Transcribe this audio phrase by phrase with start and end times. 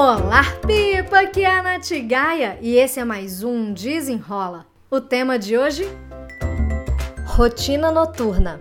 [0.00, 1.22] Olá, Pipa!
[1.22, 4.64] Aqui é a Nath Gaia e esse é mais um Desenrola.
[4.88, 5.88] O tema de hoje?
[7.26, 8.60] Rotina noturna.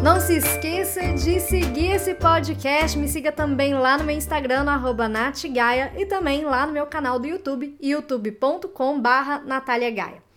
[0.00, 2.96] Não se esqueça de seguir esse podcast.
[2.96, 7.18] Me siga também lá no meu Instagram, no natgaia, e também lá no meu canal
[7.18, 9.42] do YouTube, youtube.com barra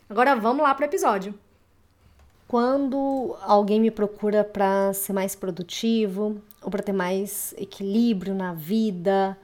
[0.10, 1.32] Agora vamos lá para o episódio.
[2.48, 9.38] Quando alguém me procura para ser mais produtivo ou para ter mais equilíbrio na vida,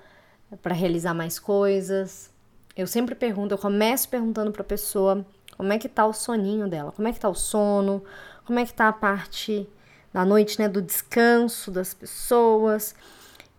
[0.62, 2.32] para realizar mais coisas,
[2.76, 5.26] eu sempre pergunto, eu começo perguntando para a pessoa
[5.58, 8.04] como é que tá o soninho dela, como é que tá o sono,
[8.46, 9.68] como é que tá a parte
[10.14, 12.96] da noite, né, do descanso das pessoas.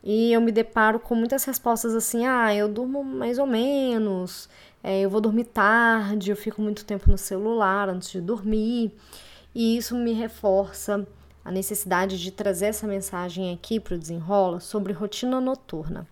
[0.02, 4.48] E eu me deparo com muitas respostas assim: ah, eu durmo mais ou menos,
[4.82, 8.92] é, eu vou dormir tarde, eu fico muito tempo no celular antes de dormir.
[9.54, 11.06] E isso me reforça
[11.44, 16.06] a necessidade de trazer essa mensagem aqui para o Desenrola sobre rotina noturna.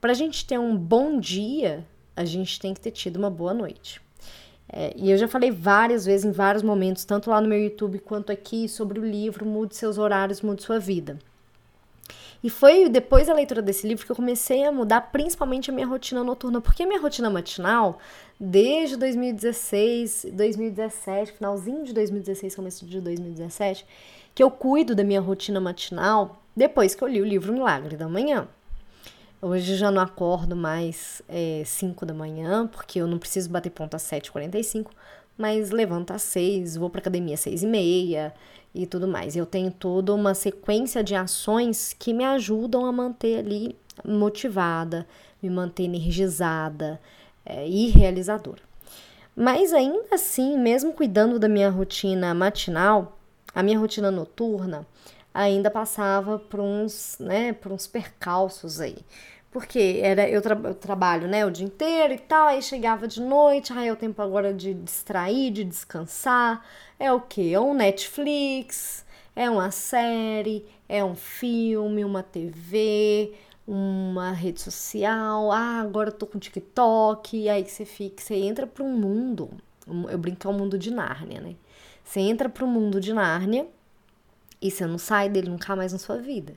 [0.00, 1.84] Para a gente ter um bom dia,
[2.14, 4.00] a gente tem que ter tido uma boa noite.
[4.68, 7.98] É, e eu já falei várias vezes, em vários momentos, tanto lá no meu YouTube
[8.00, 11.18] quanto aqui, sobre o livro Mude Seus Horários, Mude Sua Vida.
[12.42, 15.86] E foi depois da leitura desse livro que eu comecei a mudar principalmente a minha
[15.86, 17.98] rotina noturna, porque a minha rotina matinal,
[18.38, 23.86] desde 2016, 2017, finalzinho de 2016, começo de 2017,
[24.34, 28.08] que eu cuido da minha rotina matinal depois que eu li o livro Milagre da
[28.08, 28.46] Manhã.
[29.40, 31.22] Hoje já não acordo mais
[31.64, 34.86] 5 é, da manhã, porque eu não preciso bater ponto às 7h45,
[35.36, 38.34] mas levanto às 6, vou para academia às 6 e meia
[38.74, 39.36] e tudo mais.
[39.36, 45.06] Eu tenho toda uma sequência de ações que me ajudam a manter ali motivada,
[45.42, 46.98] me manter energizada
[47.44, 48.62] é, e realizadora.
[49.36, 53.18] Mas ainda assim, mesmo cuidando da minha rotina matinal,
[53.54, 54.86] a minha rotina noturna,
[55.36, 58.96] ainda passava por uns, né, por uns percalços aí.
[59.50, 63.20] Porque era eu, tra eu, trabalho, né, o dia inteiro e tal, aí chegava de
[63.22, 66.64] noite, aí é o tempo agora de distrair, de descansar.
[66.98, 67.52] É o quê?
[67.54, 73.32] É um Netflix, é uma série, é um filme, uma TV,
[73.66, 75.52] uma rede social.
[75.52, 77.36] Ah, agora eu tô com TikTok.
[77.36, 79.50] E aí você fica, você entra para um mundo.
[80.10, 81.56] Eu brinco é o mundo de Nárnia, né?
[82.04, 83.66] Você entra para o mundo de Nárnia
[84.60, 86.54] e você não sai dele nunca mais na sua vida.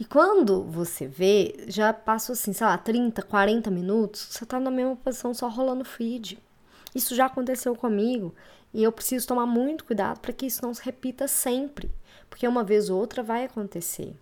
[0.00, 4.70] E quando você vê, já passou assim, sei lá, 30, 40 minutos, você tá na
[4.70, 6.38] mesma posição só rolando feed.
[6.94, 8.32] Isso já aconteceu comigo
[8.72, 11.90] e eu preciso tomar muito cuidado para que isso não se repita sempre,
[12.30, 14.14] porque uma vez ou outra vai acontecer.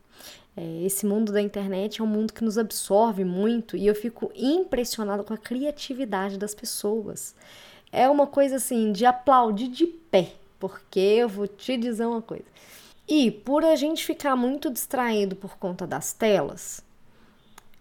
[0.56, 4.32] É, esse mundo da internet é um mundo que nos absorve muito e eu fico
[4.34, 7.34] impressionada com a criatividade das pessoas.
[7.93, 12.44] É uma coisa assim de aplaudir de pé, porque eu vou te dizer uma coisa.
[13.09, 16.84] E por a gente ficar muito distraído por conta das telas,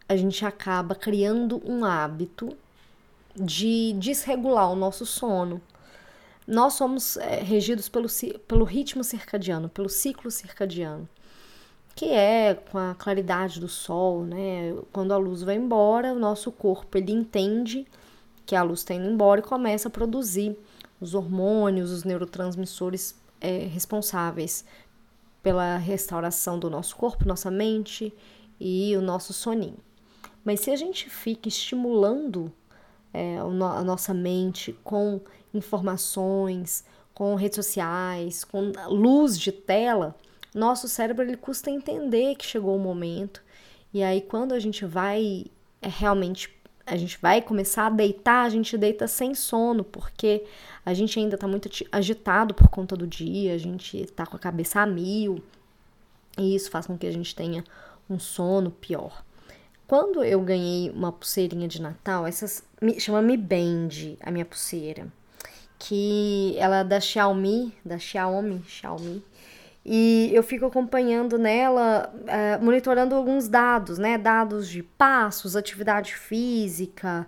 [0.08, 2.56] a gente acaba criando um hábito
[3.36, 5.60] de desregular o nosso sono.
[6.48, 8.08] Nós somos é, regidos pelo,
[8.48, 11.10] pelo ritmo circadiano, pelo ciclo circadiano,
[11.96, 14.76] que é com a claridade do sol, né?
[14.94, 17.88] Quando a luz vai embora, o nosso corpo ele entende
[18.46, 20.56] que a luz está indo embora e começa a produzir
[21.02, 24.64] os hormônios, os neurotransmissores é, responsáveis
[25.46, 28.12] pela restauração do nosso corpo, nossa mente
[28.60, 29.78] e o nosso soninho.
[30.44, 32.52] Mas se a gente fica estimulando
[33.14, 35.22] é, a nossa mente com
[35.54, 36.84] informações,
[37.14, 40.16] com redes sociais, com luz de tela,
[40.52, 43.44] nosso cérebro ele custa entender que chegou o momento.
[43.94, 45.46] E aí quando a gente vai
[45.80, 46.55] é, realmente
[46.86, 50.44] a gente vai começar a deitar, a gente deita sem sono, porque
[50.86, 54.40] a gente ainda está muito agitado por conta do dia, a gente está com a
[54.40, 55.44] cabeça a mil,
[56.38, 57.64] e isso faz com que a gente tenha
[58.10, 59.24] um sono pior.
[59.88, 62.64] Quando eu ganhei uma pulseirinha de Natal, essas
[63.00, 65.08] chama Mi Band, a minha pulseira,
[65.80, 69.24] que ela é da Xiaomi, da Xiaomi, Xiaomi,
[69.86, 74.18] e eu fico acompanhando nela, uh, monitorando alguns dados, né?
[74.18, 77.28] Dados de passos, atividade física,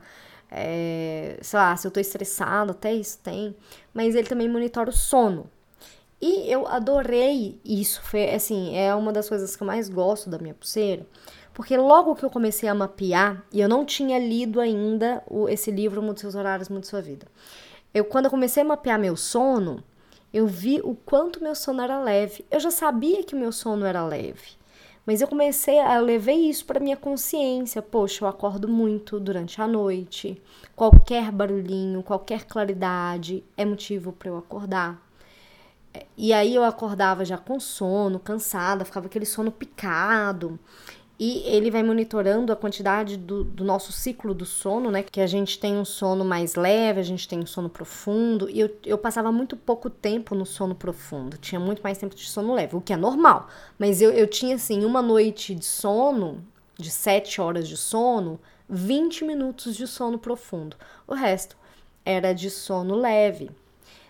[0.50, 3.56] é, sei lá, se eu tô estressado, até isso tem.
[3.94, 5.50] Mas ele também monitora o sono.
[6.20, 10.40] E eu adorei isso, foi assim, é uma das coisas que eu mais gosto da
[10.40, 11.06] minha pulseira,
[11.54, 15.70] porque logo que eu comecei a mapear, e eu não tinha lido ainda o, esse
[15.70, 17.28] livro Mude Seus Horários, Mude Sua Vida.
[17.94, 19.84] Eu, quando eu comecei a mapear meu sono,
[20.34, 22.46] eu vi o quanto meu sono era leve.
[22.52, 24.58] Eu já sabia que o meu sono era leve,
[25.06, 27.82] mas eu comecei a levei isso para minha consciência.
[27.82, 30.42] Poxa, eu acordo muito durante a noite.
[30.76, 35.02] Qualquer barulhinho, qualquer claridade é motivo para eu acordar.
[36.16, 40.60] E aí eu acordava já com sono, cansada, ficava aquele sono picado.
[41.20, 45.02] E ele vai monitorando a quantidade do, do, nosso ciclo do sono, né?
[45.02, 48.48] Que a gente tem um sono mais leve, a gente tem um sono profundo.
[48.50, 52.24] E eu, eu passava muito pouco tempo no sono profundo, tinha muito mais tempo de
[52.30, 53.48] sono leve, o que é normal.
[53.80, 56.44] Mas eu, eu tinha, assim, uma noite de sono,
[56.78, 60.78] de 7 horas de sono, 20 minutos de sono profundo.
[61.08, 61.58] O resto
[62.06, 63.50] era de sono leve.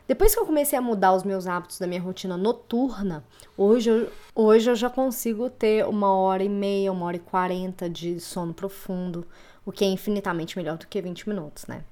[0.08, 3.26] Depois que eu comecei a mudar os meus hábitos da minha rotina noturna,
[3.58, 7.90] hoje eu, hoje eu já consigo ter uma hora e meia, uma hora e quarenta
[7.90, 9.28] de sono profundo,
[9.66, 11.84] o que é infinitamente melhor do que 20 minutos, né?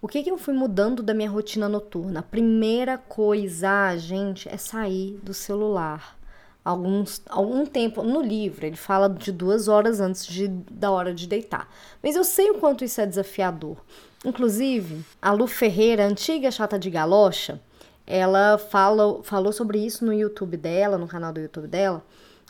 [0.00, 2.18] O que, que eu fui mudando da minha rotina noturna?
[2.18, 6.18] A primeira coisa, gente, é sair do celular.
[6.64, 11.26] Alguns, algum tempo no livro, ele fala de duas horas antes de, da hora de
[11.26, 11.68] deitar.
[12.00, 13.76] Mas eu sei o quanto isso é desafiador.
[14.24, 17.60] Inclusive, a Lu Ferreira, antiga chata de galocha,
[18.06, 22.04] ela fala, falou sobre isso no YouTube dela, no canal do YouTube dela,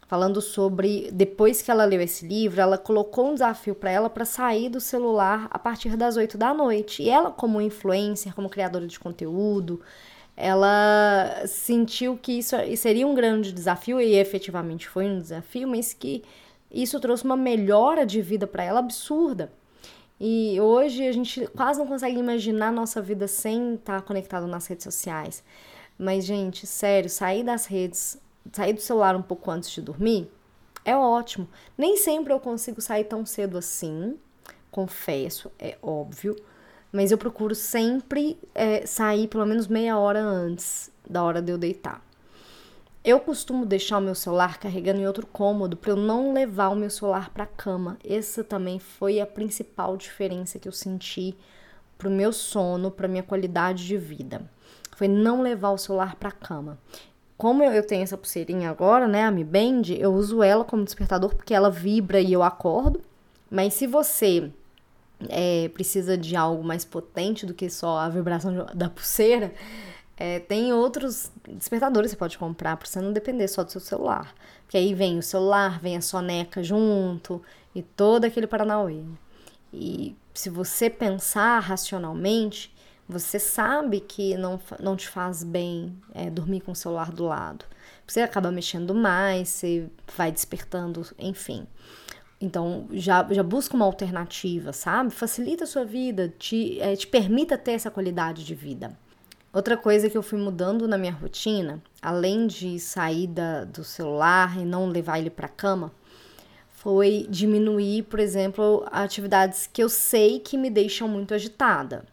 [0.06, 4.26] falando sobre depois que ela leu esse livro, ela colocou um desafio para ela para
[4.26, 7.02] sair do celular a partir das 8 da noite.
[7.02, 9.80] E ela, como influencer, como criadora de conteúdo,
[10.36, 16.22] ela sentiu que isso seria um grande desafio e efetivamente foi um desafio, mas que
[16.70, 19.52] isso trouxe uma melhora de vida para ela absurda.
[20.18, 24.84] E hoje a gente quase não consegue imaginar nossa vida sem estar conectado nas redes
[24.84, 25.42] sociais.
[25.98, 28.18] Mas, gente, sério, sair das redes,
[28.52, 30.30] sair do celular um pouco antes de dormir
[30.84, 31.48] é ótimo.
[31.76, 34.18] Nem sempre eu consigo sair tão cedo assim,
[34.70, 36.36] confesso, é óbvio.
[36.92, 41.58] Mas eu procuro sempre é, sair pelo menos meia hora antes da hora de eu
[41.58, 42.04] deitar.
[43.04, 46.76] Eu costumo deixar o meu celular carregando em outro cômodo para eu não levar o
[46.76, 47.98] meu celular para a cama.
[48.08, 51.34] Essa também foi a principal diferença que eu senti
[51.98, 54.42] para o meu sono, para minha qualidade de vida.
[54.94, 56.78] Foi não levar o celular para a cama.
[57.36, 61.34] Como eu, tenho essa pulseirinha agora, né, a Mi Band, eu uso ela como despertador
[61.34, 63.00] porque ela vibra e eu acordo.
[63.50, 64.52] Mas se você
[65.28, 69.52] é, precisa de algo mais potente do que só a vibração da pulseira,
[70.16, 73.80] é, tem outros despertadores que você pode comprar para você não depender só do seu
[73.80, 74.34] celular.
[74.62, 77.42] Porque aí vem o celular, vem a soneca junto
[77.74, 79.02] e todo aquele paranauê.
[79.72, 82.72] E se você pensar racionalmente,
[83.08, 87.64] você sabe que não, não te faz bem é, dormir com o celular do lado.
[88.06, 91.66] Você acaba mexendo mais, você vai despertando, enfim.
[92.42, 95.12] Então, já, já busca uma alternativa, sabe?
[95.12, 98.98] Facilita a sua vida, te, é, te permita ter essa qualidade de vida.
[99.52, 104.58] Outra coisa que eu fui mudando na minha rotina, além de sair da, do celular
[104.58, 105.92] e não levar ele para cama,
[106.72, 112.04] foi diminuir, por exemplo, atividades que eu sei que me deixam muito agitada.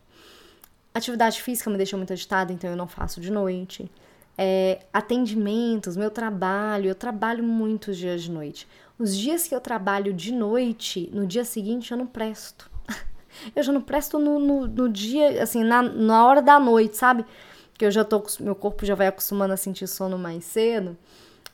[0.93, 3.89] Atividade física me deixa muito agitada, então eu não faço de noite.
[4.37, 8.67] É, atendimentos, meu trabalho, eu trabalho muitos dias de noite.
[8.99, 12.69] Os dias que eu trabalho de noite, no dia seguinte eu não presto.
[13.55, 17.23] Eu já não presto no, no, no dia, assim, na, na hora da noite, sabe?
[17.77, 20.97] Que eu já tô, meu corpo já vai acostumando a sentir sono mais cedo.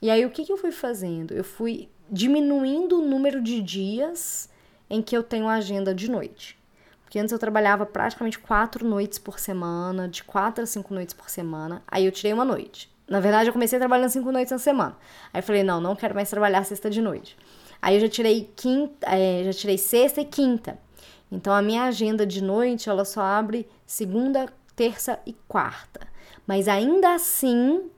[0.02, 1.34] E aí, o que, que eu fui fazendo?
[1.36, 4.50] Eu fui diminuindo o número de dias
[4.90, 6.58] em que eu tenho agenda de noite.
[7.04, 11.30] Porque antes eu trabalhava praticamente quatro noites por semana, de quatro a cinco noites por
[11.30, 11.84] semana.
[11.88, 12.95] Aí eu tirei uma noite.
[13.08, 14.98] Na verdade, eu comecei trabalhando cinco noites na semana.
[15.34, 17.38] Aí falei, não, não quero mais trabalhar sexta de noite.
[17.82, 20.80] Aí eu já tirei quinta, é, já tirei sexta e quinta.
[21.32, 26.08] Então a minha agenda de noite ela só abre segunda, terça e quarta.
[26.48, 27.90] Mas ainda assim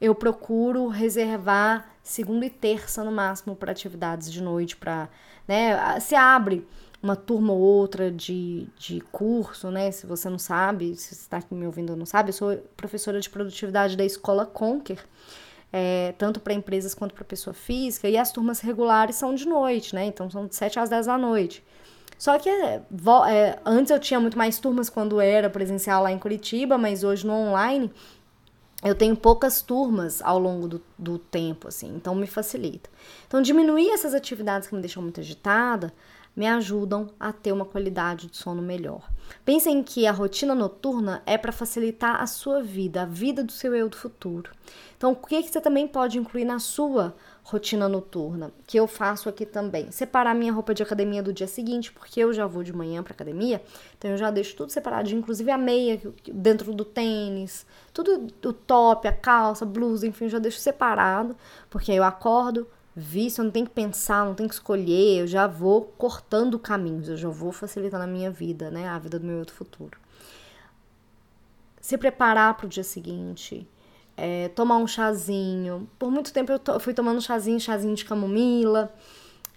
[0.00, 5.08] eu procuro reservar segunda e terça no máximo para atividades de noite para,
[5.46, 6.66] né, se abre
[7.02, 9.90] uma turma ou outra de, de curso, né?
[9.90, 13.28] Se você não sabe, se está aqui me ouvindo não sabe, eu sou professora de
[13.28, 14.98] produtividade da escola Conquer,
[15.72, 19.94] é, tanto para empresas quanto para pessoa física, e as turmas regulares são de noite,
[19.94, 20.04] né?
[20.06, 21.64] Então são de 7 às 10 da noite.
[22.16, 22.80] Só que é,
[23.28, 27.26] é, antes eu tinha muito mais turmas quando era presencial lá em Curitiba, mas hoje
[27.26, 27.90] no online
[28.84, 32.90] eu tenho poucas turmas ao longo do, do tempo, assim, então me facilita.
[33.28, 35.92] Então, diminuir essas atividades que me deixam muito agitada
[36.34, 39.10] me ajudam a ter uma qualidade de sono melhor.
[39.44, 43.74] Pensem que a rotina noturna é para facilitar a sua vida, a vida do seu
[43.74, 44.50] eu do futuro.
[44.96, 49.28] Então, o que, que você também pode incluir na sua rotina noturna, que eu faço
[49.28, 49.90] aqui também.
[49.90, 53.12] Separar minha roupa de academia do dia seguinte, porque eu já vou de manhã para
[53.12, 53.62] academia,
[53.98, 56.00] então eu já deixo tudo separado, inclusive a meia
[56.32, 61.36] dentro do tênis, tudo o top, a calça, blusa, enfim, já deixo separado,
[61.68, 65.46] porque eu acordo, visto, eu não tenho que pensar, não tenho que escolher, eu já
[65.46, 69.38] vou cortando caminhos, eu já vou facilitando a minha vida, né, a vida do meu
[69.38, 69.98] outro futuro.
[71.80, 73.66] Se preparar para o dia seguinte,
[74.16, 75.88] é, tomar um chazinho.
[75.98, 78.92] Por muito tempo eu, to, fui tomando chazinho, chazinho de camomila,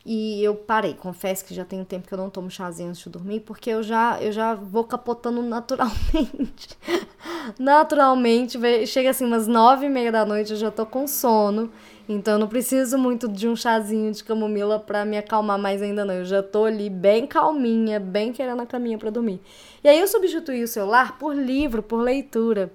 [0.06, 3.02] E eu parei, confesso que já tem um tempo que eu não tomo chazinho antes
[3.02, 6.78] de dormir, porque eu já, eu já vou capotando naturalmente.
[7.58, 11.72] naturalmente, chega assim umas nove e meia da noite, eu já tô com sono.
[12.08, 16.06] Então eu não preciso muito de um chazinho de camomila para me acalmar mais ainda
[16.06, 16.14] não.
[16.14, 19.42] Eu já tô ali bem calminha, bem querendo a caminha para dormir.
[19.84, 22.72] E aí eu substituí o celular por livro, por leitura.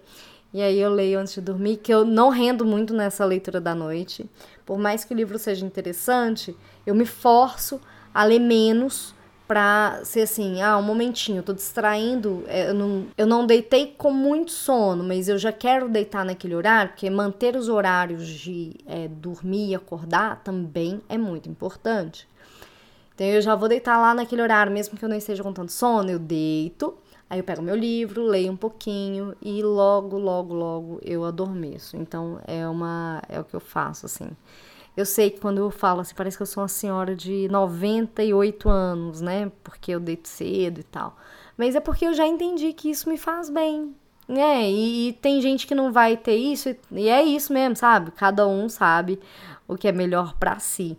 [0.52, 3.74] E aí eu leio antes de dormir, que eu não rendo muito nessa leitura da
[3.74, 4.28] noite.
[4.66, 7.80] Por mais que o livro seja interessante, eu me forço
[8.12, 9.14] a ler menos
[9.50, 14.12] pra ser assim, ah, um momentinho, tô distraindo, é, eu não, eu não deitei com
[14.12, 19.08] muito sono, mas eu já quero deitar naquele horário, porque manter os horários de é,
[19.08, 22.28] dormir e acordar também é muito importante.
[23.12, 25.72] Então eu já vou deitar lá naquele horário, mesmo que eu não esteja com tanto
[25.72, 26.96] sono, eu deito,
[27.30, 31.96] aí eu pego meu livro, leio um pouquinho e logo, logo, logo eu adormeço.
[31.96, 34.28] Então é uma é o que eu faço assim.
[34.96, 38.68] Eu sei que quando eu falo assim, parece que eu sou uma senhora de 98
[38.68, 39.50] anos, né?
[39.62, 41.16] Porque eu deito cedo e tal.
[41.56, 43.94] Mas é porque eu já entendi que isso me faz bem,
[44.26, 44.68] né?
[44.68, 48.10] E, e tem gente que não vai ter isso, e é isso mesmo, sabe?
[48.10, 49.20] Cada um sabe
[49.68, 50.98] o que é melhor para si.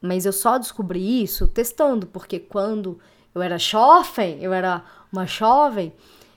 [0.00, 3.00] Mas eu só descobri isso testando, porque quando
[3.34, 5.92] eu era jovem, eu era uma jovem,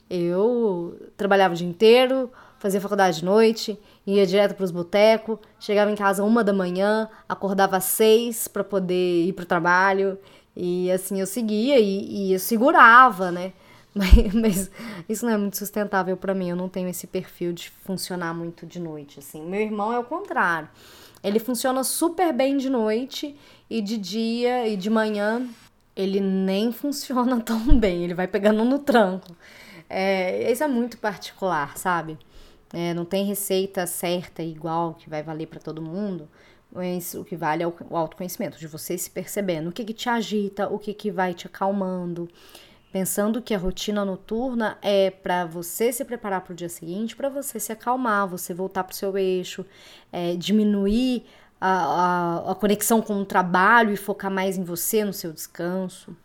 [0.09, 5.91] eu trabalhava o dia inteiro, fazia faculdade de noite, ia direto para os botecos, chegava
[5.91, 10.17] em casa uma da manhã, acordava às seis para poder ir para o trabalho,
[10.55, 13.53] e assim eu seguia e, e eu segurava, né?
[13.97, 14.71] Mas, mas,
[15.09, 18.63] isso não é muito sustentável para mim, eu não tenho esse perfil de funcionar muito
[18.63, 19.41] de noite, assim.
[19.41, 20.69] Meu irmão é o contrário.
[21.23, 23.35] Ele funciona super bem de noite
[23.67, 25.49] e de dia e de manhã
[25.97, 29.35] ele nem funciona tão bem, ele vai pegando no tranco.
[29.89, 32.17] É, isso é muito particular, sabe?
[32.73, 36.29] É, não tem receita certa igual que vai valer para todo mundo.
[36.71, 40.09] Mas o que vale é o autoconhecimento, de você se percebendo o que, que te
[40.09, 42.29] agita, o que, que vai te acalmando.
[42.91, 47.29] Pensando que a rotina noturna é para você se preparar para o dia seguinte, para
[47.29, 49.65] você se acalmar, você voltar para o seu eixo,
[50.11, 51.25] é, diminuir
[51.59, 56.15] a, a, a conexão com o trabalho e focar mais em você, no seu descanso.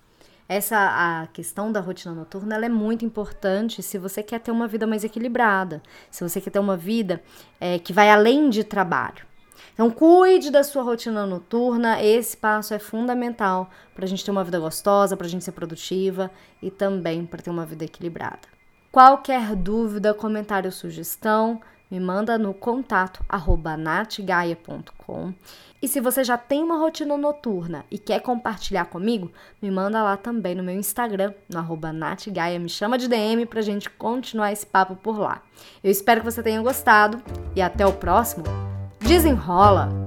[0.49, 4.69] Essa a questão da rotina noturna ela é muito importante se você quer ter uma
[4.69, 7.23] vida mais equilibrada, se você quer ter uma vida
[7.59, 9.25] é, que vai além de trabalho.
[9.73, 14.45] Então, cuide da sua rotina noturna, esse passo é fundamental para a gente ter uma
[14.45, 18.49] vida gostosa, para a gente ser produtiva e também para ter uma vida equilibrada.
[18.91, 21.59] Qualquer dúvida, comentário ou sugestão,
[21.93, 23.23] me manda no contato
[23.77, 25.35] natgaia.com.
[25.83, 29.31] E se você já tem uma rotina noturna e quer compartilhar comigo,
[29.61, 33.61] me manda lá também no meu Instagram, no arroba natgaia, me chama de DM pra
[33.61, 35.43] gente continuar esse papo por lá.
[35.85, 37.23] Eu espero que você tenha gostado
[37.55, 38.45] e até o próximo.
[38.99, 40.02] Desenrola!